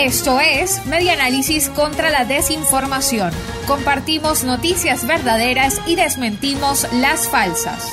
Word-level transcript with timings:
Esto 0.00 0.40
es 0.40 0.84
Media 0.86 1.12
Análisis 1.12 1.68
contra 1.68 2.10
la 2.10 2.24
Desinformación. 2.24 3.30
Compartimos 3.66 4.42
noticias 4.42 5.06
verdaderas 5.06 5.80
y 5.86 5.96
desmentimos 5.96 6.90
las 6.94 7.28
falsas. 7.28 7.92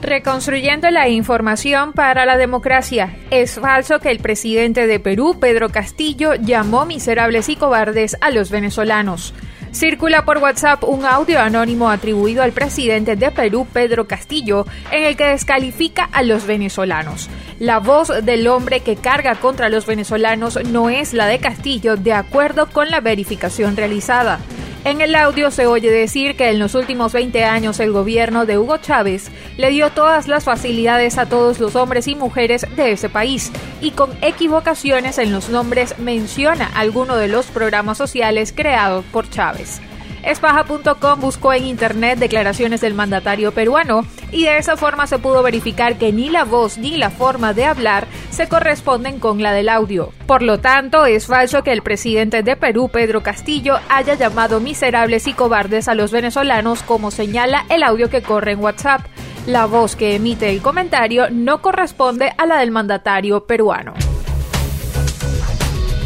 Reconstruyendo 0.00 0.90
la 0.90 1.08
información 1.10 1.92
para 1.92 2.24
la 2.24 2.38
democracia. 2.38 3.14
Es 3.30 3.60
falso 3.60 4.00
que 4.00 4.10
el 4.10 4.18
presidente 4.18 4.86
de 4.86 4.98
Perú, 5.00 5.36
Pedro 5.38 5.68
Castillo, 5.68 6.34
llamó 6.34 6.86
miserables 6.86 7.50
y 7.50 7.56
cobardes 7.56 8.16
a 8.20 8.30
los 8.30 8.50
venezolanos. 8.50 9.34
Circula 9.72 10.26
por 10.26 10.36
WhatsApp 10.38 10.84
un 10.84 11.06
audio 11.06 11.40
anónimo 11.40 11.88
atribuido 11.88 12.42
al 12.42 12.52
presidente 12.52 13.16
de 13.16 13.30
Perú, 13.30 13.66
Pedro 13.72 14.06
Castillo, 14.06 14.66
en 14.90 15.04
el 15.04 15.16
que 15.16 15.24
descalifica 15.24 16.04
a 16.12 16.22
los 16.22 16.46
venezolanos. 16.46 17.30
La 17.58 17.78
voz 17.78 18.12
del 18.22 18.46
hombre 18.48 18.80
que 18.80 18.96
carga 18.96 19.36
contra 19.36 19.70
los 19.70 19.86
venezolanos 19.86 20.58
no 20.66 20.90
es 20.90 21.14
la 21.14 21.26
de 21.26 21.38
Castillo, 21.38 21.96
de 21.96 22.12
acuerdo 22.12 22.68
con 22.68 22.90
la 22.90 23.00
verificación 23.00 23.74
realizada. 23.74 24.40
En 24.84 25.00
el 25.00 25.14
audio 25.14 25.52
se 25.52 25.66
oye 25.66 25.92
decir 25.92 26.34
que 26.34 26.50
en 26.50 26.58
los 26.58 26.74
últimos 26.74 27.12
20 27.12 27.44
años 27.44 27.78
el 27.78 27.92
gobierno 27.92 28.46
de 28.46 28.58
Hugo 28.58 28.78
Chávez 28.78 29.30
le 29.56 29.70
dio 29.70 29.90
todas 29.90 30.26
las 30.26 30.42
facilidades 30.42 31.18
a 31.18 31.26
todos 31.26 31.60
los 31.60 31.76
hombres 31.76 32.08
y 32.08 32.16
mujeres 32.16 32.66
de 32.74 32.90
ese 32.90 33.08
país 33.08 33.52
y 33.80 33.92
con 33.92 34.10
equivocaciones 34.22 35.18
en 35.18 35.30
los 35.30 35.50
nombres 35.50 35.96
menciona 36.00 36.68
alguno 36.74 37.16
de 37.16 37.28
los 37.28 37.46
programas 37.46 37.96
sociales 37.96 38.52
creados 38.52 39.04
por 39.12 39.30
Chávez. 39.30 39.80
Espaja.com 40.22 41.20
buscó 41.20 41.52
en 41.52 41.64
internet 41.64 42.18
declaraciones 42.18 42.80
del 42.80 42.94
mandatario 42.94 43.52
peruano 43.52 44.04
y 44.30 44.44
de 44.44 44.58
esa 44.58 44.76
forma 44.76 45.06
se 45.06 45.18
pudo 45.18 45.42
verificar 45.42 45.98
que 45.98 46.12
ni 46.12 46.30
la 46.30 46.44
voz 46.44 46.78
ni 46.78 46.96
la 46.96 47.10
forma 47.10 47.52
de 47.54 47.64
hablar 47.64 48.06
se 48.30 48.48
corresponden 48.48 49.18
con 49.18 49.42
la 49.42 49.52
del 49.52 49.68
audio. 49.68 50.12
Por 50.26 50.42
lo 50.42 50.58
tanto, 50.58 51.06
es 51.06 51.26
falso 51.26 51.62
que 51.62 51.72
el 51.72 51.82
presidente 51.82 52.42
de 52.42 52.56
Perú, 52.56 52.88
Pedro 52.92 53.22
Castillo, 53.22 53.78
haya 53.88 54.14
llamado 54.14 54.60
miserables 54.60 55.26
y 55.26 55.32
cobardes 55.32 55.88
a 55.88 55.94
los 55.94 56.12
venezolanos 56.12 56.82
como 56.82 57.10
señala 57.10 57.66
el 57.68 57.82
audio 57.82 58.08
que 58.08 58.22
corre 58.22 58.52
en 58.52 58.60
WhatsApp. 58.60 59.02
La 59.46 59.66
voz 59.66 59.96
que 59.96 60.14
emite 60.14 60.50
el 60.50 60.62
comentario 60.62 61.28
no 61.30 61.60
corresponde 61.60 62.32
a 62.38 62.46
la 62.46 62.58
del 62.58 62.70
mandatario 62.70 63.44
peruano. 63.44 63.94